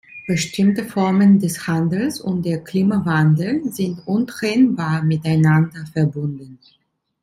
Bestimmte 0.25 0.83
Formen 0.83 1.37
des 1.37 1.67
Handels 1.67 2.19
und 2.21 2.43
der 2.43 2.63
Klimawandel 2.63 3.71
sind 3.71 4.01
untrennbar 4.07 5.03
miteinander 5.03 5.85
verbunden. 5.93 6.57